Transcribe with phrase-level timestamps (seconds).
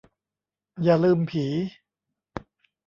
[0.83, 1.45] อย่าลืมผี